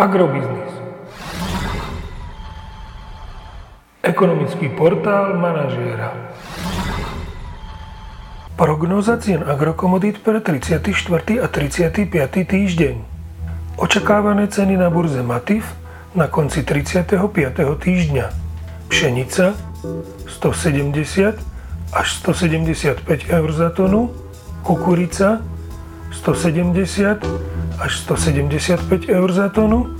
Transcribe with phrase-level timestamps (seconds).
[0.00, 0.72] Agrobiznis.
[4.00, 6.16] Ekonomický portál manažéra.
[8.56, 11.44] Prognóza cien agrokomodít pre 34.
[11.44, 12.08] a 35.
[12.32, 12.96] týždeň.
[13.76, 15.68] Očakávané ceny na burze Matif
[16.16, 17.20] na konci 35.
[17.60, 18.26] týždňa.
[18.88, 19.52] Pšenica
[20.24, 21.36] 170
[21.92, 24.16] až 175 eur za tonu,
[24.64, 25.44] kukurica
[26.08, 27.49] 170
[27.80, 29.96] až 175 eur za tonu,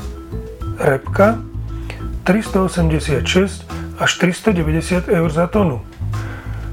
[0.76, 1.40] repka
[2.29, 3.64] 386
[3.96, 5.80] až 390 eur za tonu.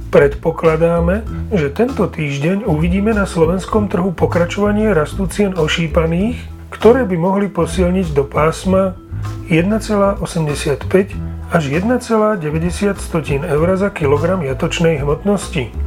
[0.08, 6.40] Predpokladáme, že tento týždeň uvidíme na slovenskom trhu pokračovanie rastu cien ošípaných,
[6.72, 8.96] ktoré by mohli posilniť do pásma
[9.52, 10.24] 1,85
[11.52, 12.44] až 1,90
[13.48, 15.87] eur za kilogram jatočnej hmotnosti.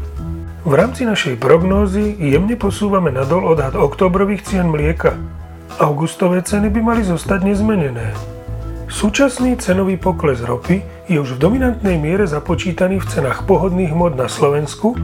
[0.61, 5.17] V rámci našej prognózy jemne posúvame nadol odhad oktobrových cien mlieka.
[5.81, 8.13] Augustové ceny by mali zostať nezmenené.
[8.85, 14.29] Súčasný cenový pokles ropy je už v dominantnej miere započítaný v cenách pohodných mod na
[14.29, 15.01] Slovensku,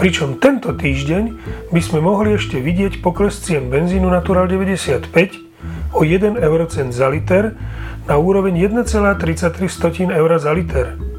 [0.00, 1.24] pričom tento týždeň
[1.76, 5.12] by sme mohli ešte vidieť pokles cien benzínu Natural 95
[5.92, 7.52] o 1 eurocent za liter
[8.08, 11.15] na úroveň 1,33 eur za liter.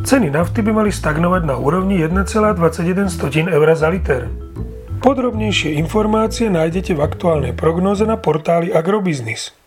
[0.00, 4.32] Ceny nafty by mali stagnovať na úrovni 1,21 eur za liter.
[5.04, 9.59] Podrobnejšie informácie nájdete v aktuálnej prognoze na portáli Agrobiznis.